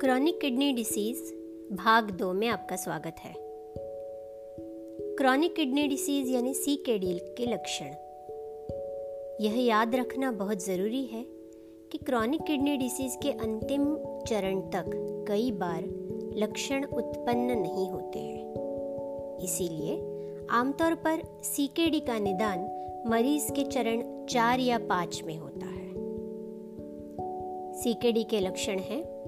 [0.00, 1.16] Chronic kidney disease
[1.72, 3.34] भाग दो में आपका स्वागत है।
[5.16, 7.86] क्रॉनिक किडनी डिसीज यानी सीकेडी के डी के लक्षण।
[9.44, 11.22] यह याद रखना बहुत ज़रूरी है
[11.92, 13.96] कि क्रॉनिक किडनी डिसीज के अंतिम
[14.28, 14.84] चरण तक
[15.28, 15.82] कई बार
[16.36, 18.54] लक्षण उत्पन्न नहीं होते हैं।
[19.38, 19.94] इसीलिए
[20.50, 22.58] आमतौर पर सीकेडी का निदान
[23.06, 25.90] मरीज़ के चरण चार या पाँच में होता है।
[27.82, 29.19] सीकेडी के लक्षण हैं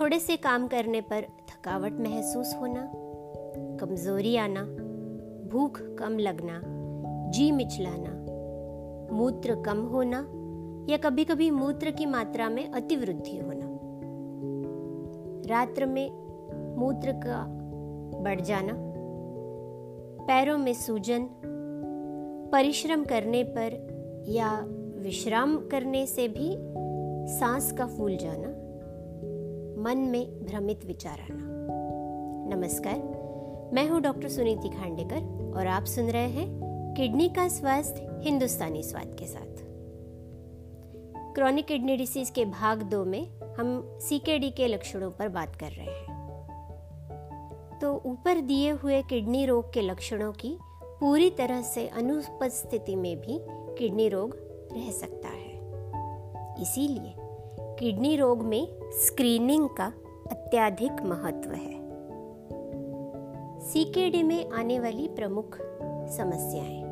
[0.00, 2.92] थोड़े से काम करने पर थकावट महसूस होना,
[3.80, 4.62] कमज़ोरी आना,
[5.48, 6.60] भूख कम लगना,
[7.30, 8.10] जी मिचलाना,
[9.14, 10.18] मूत्र कम होना
[10.92, 13.78] या कभी कभी मूत्र की मात्रा में अतिवृद्धि होना।
[15.54, 16.10] रात्र में
[16.76, 17.44] मूत्र का
[18.20, 18.72] बढ़ जाना,
[20.26, 21.28] पैरों में सूजन,
[22.52, 23.86] परिश्रम करने पर
[24.28, 24.60] या
[24.98, 26.56] विश्राम करने से भी
[27.38, 28.57] सांस का फूल जाना
[29.78, 32.96] मन में भ्रमित विचार आना। नमस्कार,
[33.74, 39.16] मैं हूँ डॉक्टर सुनीति खांडेकर और आप सुन रहे हैं किडनी का स्वास्थ्य हिंदुस्तानी स्वाद
[39.18, 39.62] के साथ।
[41.34, 45.94] क्रॉनिक किडनी डिसीज के भाग दो में हम सीकेडी के लक्षणों पर बात कर रहे
[45.94, 46.16] हैं।
[47.80, 53.38] तो ऊपर दिए हुए किडनी रोग के लक्षणों की पूरी तरह से अनुपस्थिति में भी
[53.78, 54.36] किडनी रोग
[54.72, 55.56] रह सकता है।
[56.62, 57.14] इसीलिए
[57.78, 59.92] किडनी रोग में स्क्रीनिंग का
[60.30, 61.74] अत्याधिक महत्व है।
[63.60, 65.58] सीकेडी में आने वाली प्रमुख
[66.08, 66.82] समस्याएँ।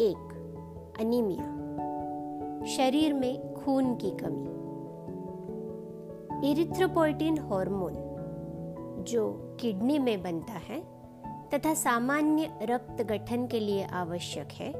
[0.00, 1.44] एक अनीमिया
[2.66, 4.48] शरीर में खून की कमी।
[6.50, 7.92] इरिथ्रोपोइटिन हार्मोन
[9.08, 10.80] जो किडनी में बनता है
[11.54, 14.72] तथा सामान्य रक्त गठन के लिए आवश्यक है,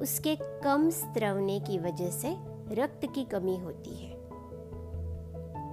[0.00, 4.16] उसके कम स्त्रवने की वजह से रक्त की कमी होती है।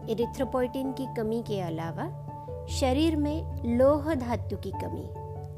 [0.10, 2.24] इरिथ्रोपोइटिन की कमी के अलावा,
[2.70, 5.10] शरीर में लोह धातु की कमी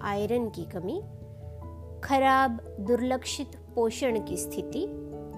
[0.02, 1.02] आयरन की कमी,
[2.04, 4.88] खराब दुर्लक्षित पोषण की स्थिति,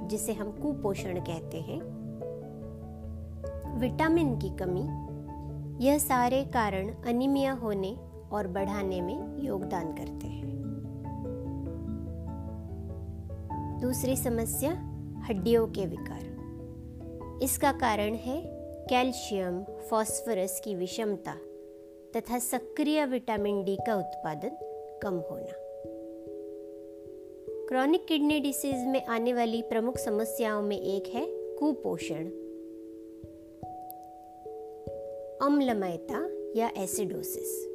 [0.07, 1.81] जिसे हम कुपोषण कहते हैं
[3.79, 5.07] विटामिन की कमी,
[5.85, 7.97] यह सारे कारण अनिमिया होने
[8.31, 10.47] और बढ़ाने में योगदान करते हैं।
[13.81, 14.93] दूसरी समस्या
[15.29, 16.37] हड्डियों के विकार।
[17.43, 18.41] इसका कारण है
[18.89, 21.35] कैल्शियम, फॉस्फोरस की विषमता
[22.15, 24.49] तथा सक्रिय विटामिन डी का उत्पादन
[25.03, 25.51] कम होना।
[27.67, 32.25] क्रॉनिक किडनी डिसीज में आने वाली प्रमुख समस्याओं में एक है कुपोषण।
[35.45, 37.67] अम्लमयता या एसिडोसिस।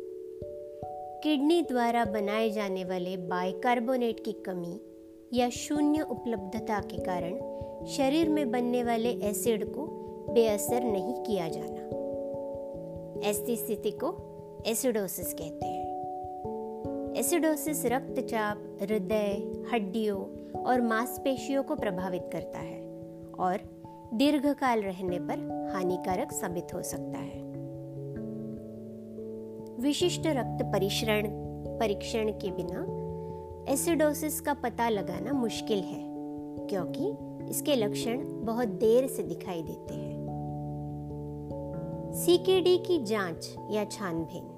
[1.23, 4.81] किडनी द्वारा बनाए जाने वाले बाइकार्बोनेट की कमी
[5.35, 7.35] या शून्य उपलब्धता के कारण
[7.87, 9.87] शरीर में बनने वाले एसिड को
[10.33, 11.83] बेअसर नहीं किया जाना।
[13.29, 14.17] ऐसी स्थिति को
[14.67, 15.83] एसिडोसिस कहते हैं।
[17.15, 20.19] एसिडोसिस रक्तचाप, हृदय, हड्डियों
[20.63, 22.81] और मांसपेशियों को प्रभावित करता है
[23.39, 23.61] और
[24.15, 27.43] दीर्घकाल रहने पर हानिकारक साबित हो सकता है।
[29.81, 31.27] विशिष्ट रक्त परिश्रण,
[31.79, 33.02] परीक्षण के बिना
[33.69, 36.05] एसिडोसिस का पता लगाना मुश्किल है,
[36.71, 37.13] क्योंकि
[37.51, 40.13] इसके लक्षण बहुत देर से दिखाई देते हैं।
[42.15, 44.49] सीकेडी की जाँच या छानबीन।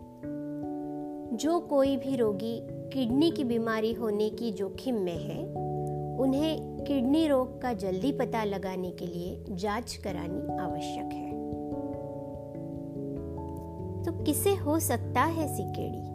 [1.37, 5.45] जो कोई भी रोगी किडनी की बीमारी होने की जोखिम में है,
[6.19, 11.33] उन्हें किडनी रोग का जल्दी पता लगाने के लिए जाँच करानी आवश्यक है।
[14.05, 16.14] तो किसे हो सकता है सीकेडी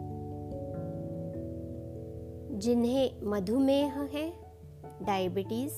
[2.60, 4.32] जिन्हें मधुमेह है
[5.02, 5.74] डायबिटीज़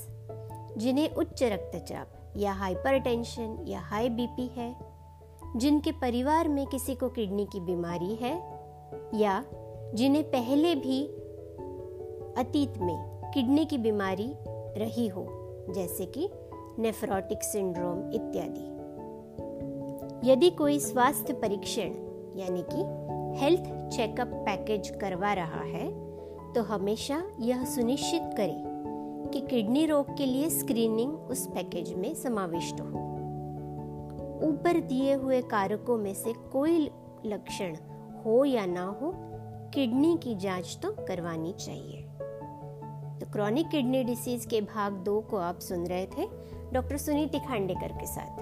[0.79, 4.77] जिन्हें उच्च रक्तचाप या हाइपरटेंशन या हाई बीपी है,
[5.57, 8.35] जिनके परिवार में किसी को किडनी की बीमारी है,
[9.15, 9.45] या
[9.95, 11.07] जिन्हें पहले भी
[12.37, 14.33] अतीत में किडनी की बीमारी
[14.79, 15.27] रही हो,
[15.71, 16.29] जैसे कि
[16.79, 18.71] नेफ्रोटिक सिंड्रोम इत्यादि।
[20.31, 21.95] यदि कोई स्वास्थ्य परीक्षण,
[22.37, 22.83] यानी कि
[23.41, 26.12] हेल्थ चेकअप पैकेज करवा रहा है
[26.55, 32.81] तो हमेशा यह सुनिश्चित करें कि किडनी रोग के लिए स्क्रीनिंग उस पैकेज में समाविष्ट
[32.81, 32.99] हो।
[34.49, 36.91] ऊपर दिए हुए कारकों में से कोई
[37.27, 37.77] लक्षण
[38.25, 39.15] हो या ना हो,
[39.75, 42.03] किडनी की जाँच तो करवानी चाहिए।
[43.21, 46.27] तो क्रॉनिक किडनी डिसीज के भाग दो को आप सुन रहे थे
[46.73, 48.37] डॉक्टर सुनीति खांडेकर के साथ।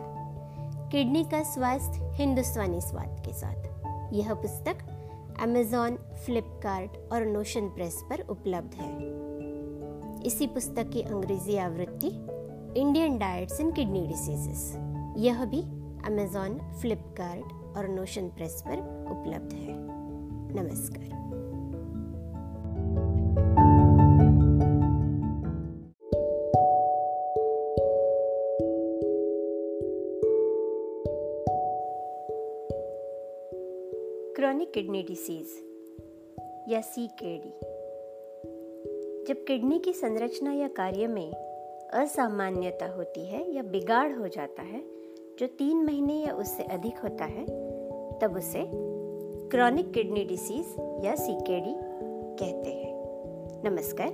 [0.91, 3.71] किडनी का स्वास्थ्य हिंदुस्तानी स्वाद के साथ।
[4.13, 4.90] यह पुस्तक
[5.41, 8.91] अमेजॉन फ्लिपकार्ट और नोशन प्रेस पर उपलब्ध है।
[10.27, 12.09] इसी पुस्तक की अंग्रेज़ी आवृत्ति
[12.81, 14.75] Indian diets and kidney diseases
[15.19, 15.61] यह भी
[16.07, 18.79] अमेज़ॉन फ्लिपकार्ट और नोशन प्रेस पर
[19.11, 19.79] उपलब्ध है।
[20.55, 21.20] नमस्कार।
[34.41, 35.47] क्रॉनिक किडनी डिसीज
[36.69, 37.51] या सी के डी
[39.29, 41.33] जब किडनी की संरचना या कार्य में
[41.93, 44.85] असामान्यता होती है या बिगाड़ हो जाता है,
[45.39, 47.45] जो तीन महीने या उससे अधिक होता है,
[48.19, 48.65] तब उसे
[49.49, 51.75] क्रॉनिक किडनी डिसीज या सीकेडी
[52.45, 52.93] कहते हैं।
[53.71, 54.11] नमस्कार,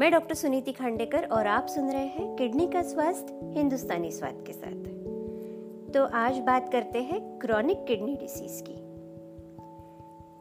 [0.00, 4.52] मैं डॉक्टर सुनीति खांडेकर और आप सुन रहे हैं किडनी का स्वास्थ्य हिंदुस्तानी स्वाद के
[4.52, 8.83] साथ। तो आज बात करते हैं क्रॉनिक किडनी डिसीज की।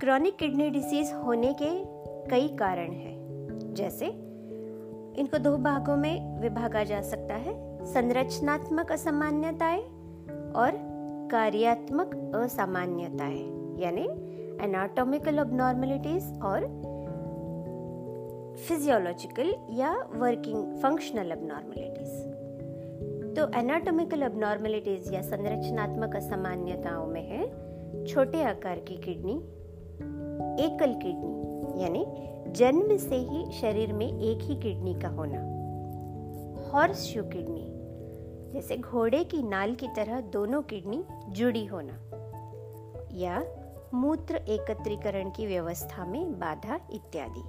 [0.04, 1.84] क्रॉनिक किडनी डिसीज होने के
[2.30, 3.16] कई कारण हैं।
[3.74, 4.06] जैसे,
[5.22, 9.82] इनको दो भागों में विभागा जा सकता है, संरचनात्मक असामान्यताएँ
[10.56, 10.72] और
[11.32, 14.02] कार्यात्मक असामान्यताएँ, यानी
[14.66, 16.60] एनाटॉमिकल अबनॉर्मलिटीज और
[18.68, 22.22] फिजियोलॉजिकल या वर्किंग फंक्शनल अबनॉर्मलिटीज
[23.38, 27.48] तो एनाटॉमिकल अबनॉर्मलिटीज या संरचनात्मक असामान्यताओं में है
[28.06, 29.42] छोटे आकार की किडनी
[30.60, 32.06] एकल किडनी, यानी
[32.52, 35.40] जन्म से ही शरीर में एक ही किडनी का होना।
[36.72, 37.66] हॉर्स शू किडनी,
[38.54, 41.94] जैसे घोड़े की नाल की तरह दोनों किडनी जुड़ी होना,
[43.14, 43.44] या
[43.94, 47.44] मूत्र एकत्रीकरण की व्यवस्था में बाधा इत्यादि।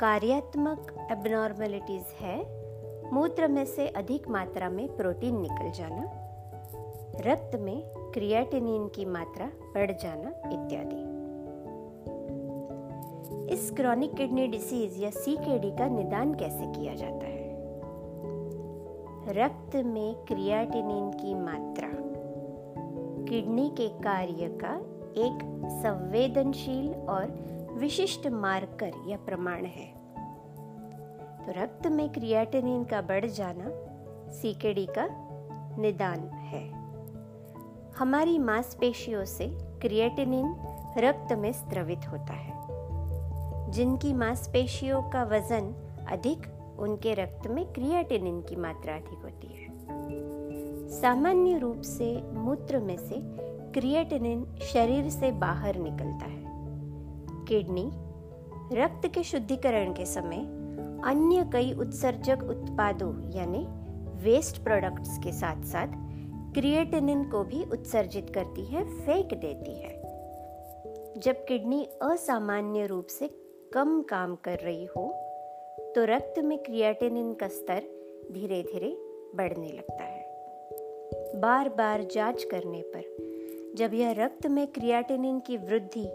[0.00, 2.38] कार्यात्मक एबनॉर्मेलिटीज है,
[3.12, 6.10] मूत्र में से अधिक मात्रा में प्रोटीन निकल जाना,
[7.26, 7.82] रक्त में
[8.14, 11.07] क्रिएटिनिन की मात्रा बढ़ जाना इत्यादि।
[13.50, 17.48] इस क्रॉनिक किडनी डिसीज या सीकेडी का निदान कैसे किया जाता है?
[19.28, 21.88] रक्त में क्रिएटिनिन की मात्रा।
[23.24, 24.76] किडनी के कार्य का
[25.20, 25.38] एक
[25.72, 27.38] संवेदनशील और
[27.72, 29.86] विशिष्ट मार्कर या प्रमाण है।
[31.46, 33.70] तो रक्त में क्रिएटिनिन का बढ़ जाना
[34.32, 35.08] सीकेडी का
[35.78, 36.72] निदान है।
[37.96, 40.56] हमारी मांसपेशियों से क्रिएटिनिन
[40.98, 42.57] रक्त में स्त्रवित होता है।
[43.68, 45.74] जिनकी मांसपेशियों का वज़न
[46.08, 46.38] अधिक,
[46.78, 49.68] उनके रक्त में क्रिएटिनिन की मात्रा अधिक होती है।
[50.88, 53.14] सामान्य रूप से मूत्र में से
[53.72, 56.44] क्रिएटिनिन शरीर से बाहर निकलता है।
[57.44, 57.90] किडनी
[58.76, 60.36] रक्त के शुद्धिकरण के समय
[61.04, 63.66] अन्य कई उत्सर्जक उत्पादों, यानी
[64.24, 65.88] वेस्ट प्रोडक्ट्स के साथ साथ
[66.54, 69.98] क्रिएटिनिन को भी उत्सर्जित करती है, फेंक देती है।
[71.18, 75.12] जब किडनी असामान्य रूप से कम काम कर रही हो
[75.96, 77.82] तो रक्त में क्रिएटिनिन का स्तर
[78.32, 78.96] धीरे धीरे
[79.34, 83.04] बढ़ने लगता है। बार बार जाँच करने पर,
[83.76, 86.06] जब यह रक्त में क्रिएटिनिन की वृद्धि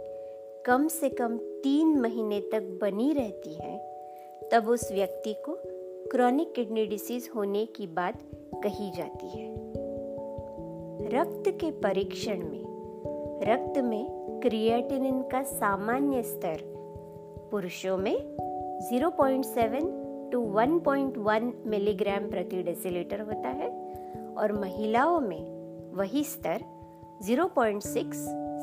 [0.66, 3.78] कम से कम तीन महीने तक बनी रहती है,
[4.52, 5.58] तब उस व्यक्ति को
[6.12, 8.20] क्रॉनिक किडनी डिसीज होने की बात
[8.56, 9.56] कही जाती है।
[11.10, 12.64] रक्त के परीक्षण में,
[13.44, 16.73] रक्त में क्रिएटिनिन का सामान्य स्तर
[17.54, 18.16] पुरुषों में
[18.94, 19.80] 0.7
[20.32, 23.70] टू 1.1 मिलीग्राम प्रति डेसीलीटर होता है
[24.38, 25.46] और महिलाओं में
[25.94, 26.64] वही स्तर
[27.24, 28.14] 0.6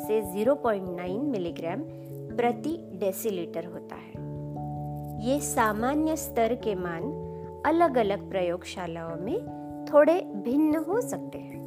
[0.06, 1.80] से 0.9 मिलीग्राम
[2.36, 4.12] प्रति डेसीलीटर होता है।
[5.28, 7.02] ये सामान्य स्तर के मान
[7.66, 9.38] अलग अलग प्रयोगशालाओं में
[9.92, 11.60] थोड़े भिन्न हो सकते हैं।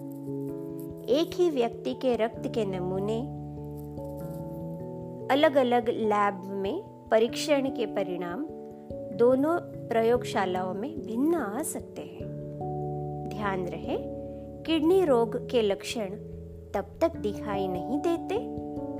[1.09, 3.21] एक ही व्यक्ति के रक्त के नमूने
[5.33, 8.45] अलग अलग लैब में परीक्षण के परिणाम
[9.17, 12.27] दोनों प्रयोगशालाओं में भिन्न आ सकते हैं।
[13.29, 13.97] ध्यान रहे,
[14.63, 16.09] किडनी रोग के लक्षण
[16.73, 18.35] तब तक दिखाई नहीं देते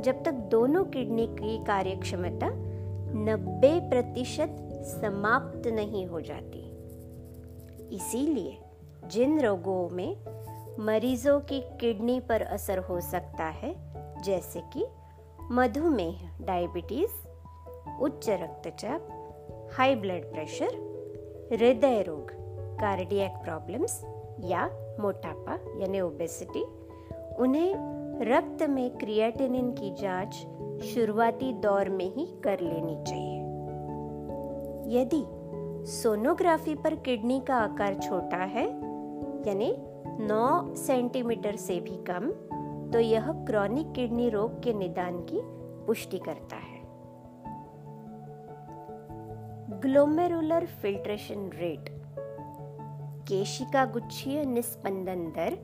[0.04, 2.50] जब तक दोनों किडनी की कार्यक्षमता
[3.14, 6.72] 90 प्रतिशत समाप्त नहीं हो जाती।
[7.96, 8.58] इसीलिए
[9.08, 10.18] जिन रोगों में
[10.80, 13.76] मरीजों की किडनी पर असर हो सकता है,
[14.24, 14.86] जैसे कि
[15.52, 17.23] मधुमेह, डायबिटीज़
[18.02, 19.10] उच्च रक्तचाप
[19.74, 20.76] हाई ब्लड प्रेशर
[21.52, 22.32] हृदय रोग
[22.80, 24.02] कार्डियक प्रॉब्लम्स
[24.44, 24.66] या
[25.00, 26.64] मोटापा यानी ओबेसिटी
[27.40, 27.76] उन्हें
[28.22, 30.34] रक्त में क्रिएटिनिन की जाँच
[30.86, 33.40] शुरुआती दौर में ही कर लेनी चाहिए।
[35.00, 35.24] यदि
[35.92, 38.66] सोनोग्राफी पर किडनी का आकार छोटा है,
[39.48, 39.76] यानी
[40.28, 42.32] 9 सेंटीमीटर से भी कम
[42.92, 45.42] तो यह क्रॉनिक किडनी रोग के निदान की
[45.88, 46.63] पुष्टि करता है।
[49.84, 51.90] ग्लोमेरुलर फिल्ट्रेशन रेट
[53.28, 55.58] केशिका गुच्छीय निस्पंदन दर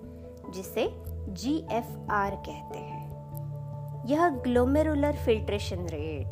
[0.54, 0.90] जिसे
[1.34, 6.30] जीएफआर कहते हैं। यह ग्लोमेरुलर फिल्ट्रेशन रेट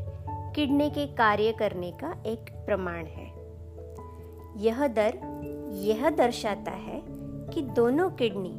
[0.56, 3.28] किडनी के कार्य करने का एक प्रमाण है।
[4.58, 5.20] यह दर
[5.74, 7.02] यह दर्शाता है
[7.54, 8.56] कि दोनों किडनी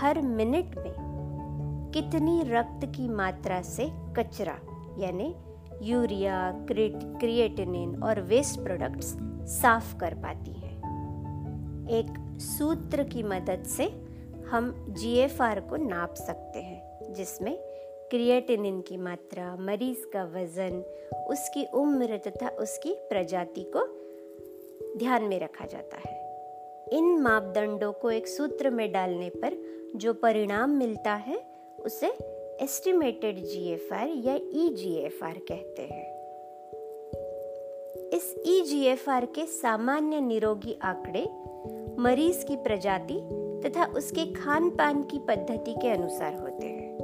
[0.00, 4.58] हर मिनट में कितनी रक्त की मात्रा से कचरा,
[4.98, 5.34] यानी
[5.82, 9.16] यूरिया क्रिएटिनिन और वेस्ट प्रोडक्ट्स
[9.62, 10.70] साफ़ कर पाती हैं।
[11.88, 13.84] एक सूत्र की मदद से
[14.48, 17.56] हम जीएफआर को नाप सकते हैं, जिसमें
[18.10, 20.82] क्रिएटिनिन की मात्रा, मरीज़ का वज़न,
[21.28, 23.86] उसकी उम्र तथा उसकी प्रजाति को
[24.98, 26.20] ध्यान में रखा जाता है।
[26.92, 29.56] इन मापदंडों को एक सूत्र में डालने पर
[29.96, 31.42] जो परिणाम मिलता है,
[31.84, 36.08] उसे एस्टिमेटेड जीएफआर या ईजीएफआर e कहते हैं।
[38.10, 41.22] इस ईजीएफआर e के सामान्य निरोगी आंकड़े,
[42.02, 43.14] मरीज़ की प्रजाति
[43.64, 46.98] तथा उसके खान पान की पद्धति के अनुसार होते हैं।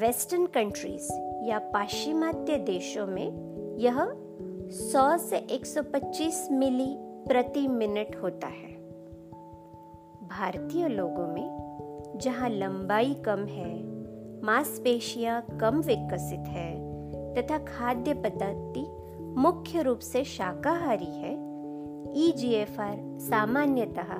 [0.00, 1.12] वेस्टर्न कंट्रीज़
[1.44, 4.02] या पाश्चिमात्य देशों में यह
[4.70, 8.72] 100 से 125 मिली प्रति मिनट होता है।
[10.28, 11.69] भारतीय लोगों में
[12.20, 13.74] जहाँ लंबाई कम है,
[14.44, 16.90] मांसपेशियाँ कम विकसित है,
[17.34, 18.86] तथा खाद्य पद्धति
[19.40, 21.32] मुख्य रूप से शाकाहारी है
[22.16, 24.14] ईजीएफआर सामान्यतः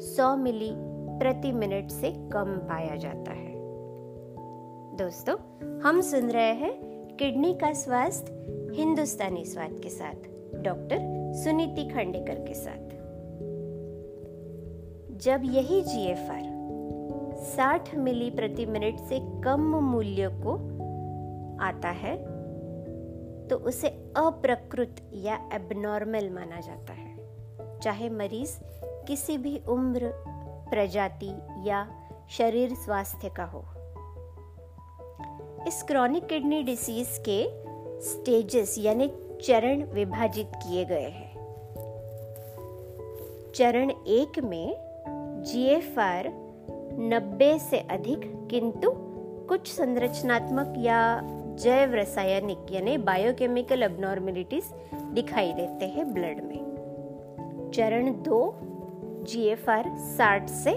[0.00, 0.70] 100 मिली
[1.18, 3.52] प्रति मिनट से कम पाया जाता है।
[4.96, 5.36] दोस्तों,
[5.80, 6.72] हम सुन रहे हैं
[7.16, 10.28] किडनी का स्वास्थ्य, हिंदुस्तानी स्वाद के साथ,
[10.62, 10.98] डॉक्टर
[11.34, 12.90] सुनीति खांडेकर के साथ।
[15.16, 16.51] जब यही जीएफआर
[17.42, 20.54] 60 मिली प्रति मिनट से कम मूल्य को
[21.64, 22.16] आता है
[23.48, 27.16] तो उसे अप्रकृत या एबनॉर्मल माना जाता है।
[27.80, 28.56] चाहे मरीज़
[29.06, 30.10] किसी भी उम्र,
[30.70, 31.32] प्रजाति
[31.68, 31.88] या
[32.30, 33.64] शरीर स्वास्थ्य का हो।
[35.68, 37.44] इस क्रॉनिक किडनी डिसीज के
[38.00, 39.12] स्टेजेस यानी
[39.44, 41.32] चरण विभाजित किए गए हैं।
[43.54, 44.74] चरण एक में
[45.42, 46.41] जीएफआर
[46.98, 48.20] 90 से अधिक,
[48.50, 48.90] किंतु
[49.48, 51.20] कुछ संरचनात्मक या
[51.58, 58.54] जैव रासायनिक, यानी बायोकेमिकल अबनॉर्मेलिटीज दिखाई देते हैं ब्लड में। चरण दो
[59.22, 60.74] जी एफ़ आर साठ से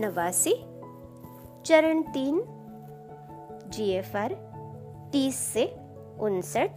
[0.00, 0.54] नवासी।
[1.64, 2.42] चरण तीन
[3.68, 4.34] जी एफ़ आर
[5.12, 5.76] तीस से
[6.20, 6.70] उनसठ।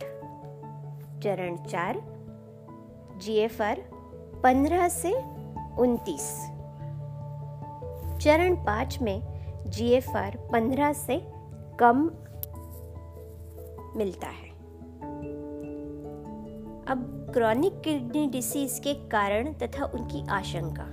[1.23, 2.01] चरण चार
[3.17, 3.81] जी एफ़ आर
[4.43, 5.13] पंद्रह से
[5.77, 6.52] उनतीस।
[8.23, 9.21] चरण पाँच में
[9.67, 11.21] जीएफआर पंद्रह से
[11.79, 12.11] कम
[13.97, 14.49] मिलता है।
[16.85, 20.85] अब क्रॉनिक किडनी डिसीज के कारण तथा उनकी आशंका।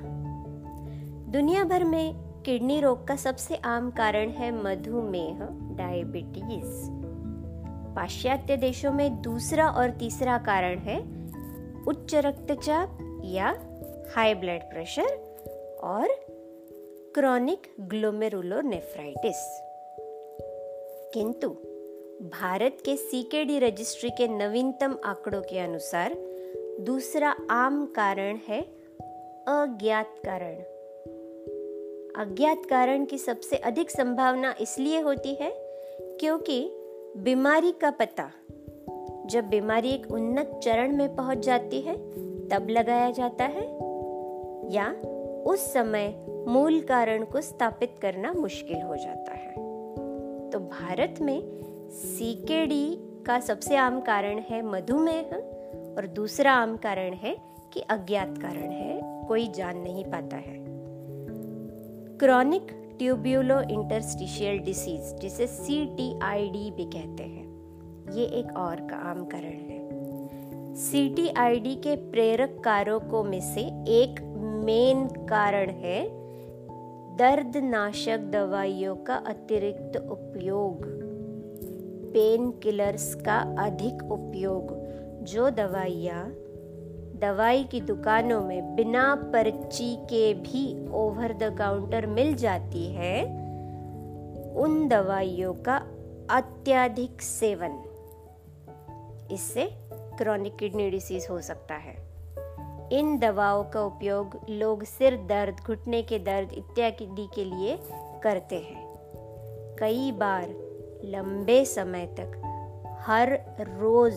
[1.31, 6.91] दुनिया भर में किडनी रोग का सबसे आम कारण है मधुमेह डायबिटीज़
[7.97, 11.01] पाश्चात्य देशों में दूसरा और तीसरा कारण है
[11.85, 13.55] उच्च रक्तचाप या
[14.17, 15.09] हाई ब्लड प्रेशर
[15.85, 16.09] और
[17.15, 19.61] क्रॉनिक ग्लोमेरुलोनेफ्राइटिस
[21.15, 21.49] किंतु
[22.23, 26.15] भारत के सीकेडी रजिस्ट्री के नवीनतम आंकड़ों के अनुसार
[26.81, 28.61] दूसरा आम कारण है
[29.49, 30.55] अज्ञात कारण।
[32.25, 35.53] अज्ञात कारण की सबसे अधिक संभावना इसलिए होती है
[36.21, 36.71] क्योंकि
[37.17, 38.31] बीमारी का पता,
[39.27, 41.97] जब बीमारी एक उन्नत चरण में पहुँच जाती है,
[42.49, 43.67] तब लगाया जाता है
[44.73, 44.93] या
[45.47, 49.51] उस समय मूल कारण को स्थापित करना मुश्किल हो जाता है।
[50.51, 51.43] तो भारत में
[51.91, 55.35] सीकेडी का सबसे आम कारण है मधुमेह
[55.99, 57.37] और दूसरा आम कारण है
[57.73, 60.57] कि अज्ञात कारण है, कोई जान नहीं पाता है।
[62.19, 62.67] क्रॉनिक
[62.99, 67.49] ट्यूब्यूलो इंटरस्टिशियल डिसीज, जिसे सी टी आई डी भी कहते हैं,
[68.13, 73.41] ये एक और का आम कारण है। सी टी आई डी के प्रेरक कारकों में
[73.41, 74.21] से एक
[74.65, 76.20] मेन कारण है
[77.21, 80.87] दर्द नाशक दवाइयों का अतिरिक्त उपयोग।
[82.13, 84.77] पेन किलर्स का अधिक उपयोग।
[85.25, 86.35] जो दवाइयाँ
[87.19, 93.25] दवाई की दुकानों में बिना पर्ची के भी ओवर द काउंटर मिल जाती है,
[94.57, 95.77] उन दवाइयों का
[96.31, 97.83] अत्यधिक सेवन।
[99.31, 102.10] इससे क्रॉनिक किडनी डिसीज हो सकता है।
[102.93, 107.79] इन दवाओं का उपयोग लोग सिर दर्द, घुटने के दर्द इत्यादि के लिए
[108.23, 108.91] करते हैं।
[109.79, 110.49] कई बार
[111.05, 112.43] लंबे समय तक
[113.01, 114.15] हर रोज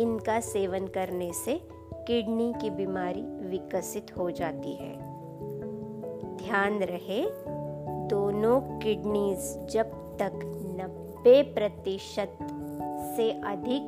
[0.00, 1.60] इनका सेवन करने से
[1.94, 4.96] किडनी की बीमारी विकसित हो जाती है।
[6.36, 7.26] ध्यान रहे,
[8.08, 10.32] दोनों किडनीज जब तक
[10.76, 12.38] 90 प्रतिशत
[13.16, 13.86] से अधिक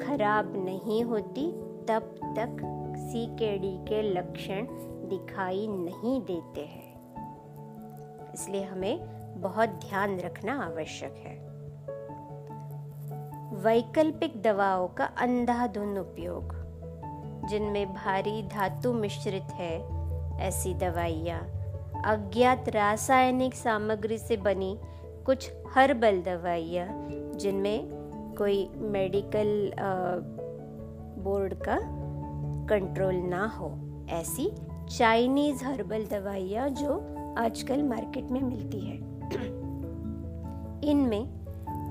[0.00, 1.52] खराब नहीं होती,
[1.88, 2.75] तब तक
[3.06, 4.66] सीकेडी के लक्षण
[5.08, 8.98] दिखाई नहीं देते हैं। इसलिए हमें
[9.40, 11.34] बहुत ध्यान रखना आवश्यक है।
[13.62, 16.54] वैकल्पिक दवाओं का अंधाधुन उपयोग,
[17.48, 19.74] जिनमें भारी धातु मिश्रित है,
[20.38, 21.40] ऐसी दवाइयाँ,
[22.04, 24.78] अज्ञात रासायनिक सामग्री से बनी
[25.26, 26.88] कुछ हर्बल दवाइयाँ,
[27.34, 27.88] जिनमें
[28.38, 29.72] कोई मेडिकल
[31.22, 31.78] बोर्ड का
[32.66, 33.70] कंट्रोल ना हो,
[34.10, 34.50] ऐसी
[34.98, 38.96] चाइनीज़ हर्बल दवाइयाँ जो आजकल मार्केट में मिलती है।
[40.90, 41.36] इनमें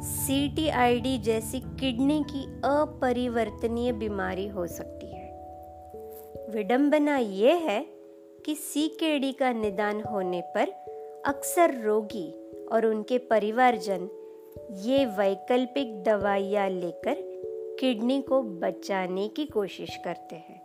[0.02, 5.26] सी टी आई डी जैसी किडनी की अपरिवर्तनीय बीमारी हो सकती है।
[6.50, 7.86] विडंबना यह है
[8.46, 10.70] कि सी के डी का निदान होने पर
[11.26, 14.10] अक्सर रोगी और उनके परिवारजन
[14.72, 17.16] ये वैकल्पिक दवाइयाँ लेकर
[17.80, 20.65] किडनी को बचाने की कोशिश करते हैं।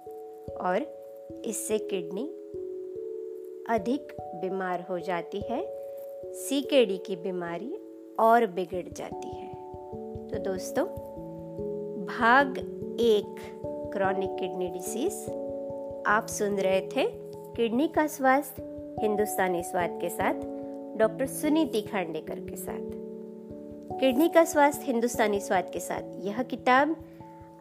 [0.61, 0.83] और
[1.45, 2.29] इससे किडनी
[3.69, 5.63] अधिक बीमार हो जाती है
[6.35, 7.75] सीकेडी की बीमारी
[8.21, 9.55] और बिगड़ जाती है।
[10.29, 10.87] तो दोस्तों,
[12.07, 12.59] भाग
[13.01, 13.37] एक
[13.93, 15.13] क्रॉनिक किडनी डिसीज
[16.07, 17.05] आप सुन रहे थे
[17.57, 18.63] किडनी का स्वास्थ्य,
[19.01, 20.35] हिंदुस्तानी स्वाद के साथ,
[20.99, 22.91] डॉक्टर सुनीति खांडेकर के साथ।
[24.01, 26.97] किडनी का स्वास्थ्य, हिंदुस्तानी स्वाद के साथ। यह किताब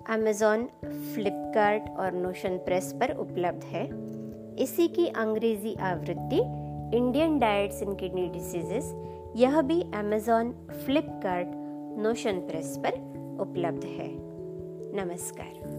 [0.09, 3.83] अमेजॉन फ्लिपकार्ट और नोशन प्रेस पर उपलब्ध है।
[4.63, 6.39] इसी की अंग्रेज़ी आवृत्ति
[6.97, 8.93] Indian diets in kidney diseases
[9.35, 10.51] यह भी अमेजॉन
[10.85, 11.47] फ्लिपकार्ट
[11.99, 12.97] नोशन प्रेस पर
[13.41, 14.09] उपलब्ध है।
[14.95, 15.78] नमस्कार।